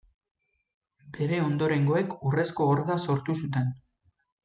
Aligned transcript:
Bere 1.17 1.43
ondorengoek 1.49 2.17
Urrezko 2.31 2.71
Horda 2.73 3.01
sortu 3.11 3.41
zuten. 3.45 3.73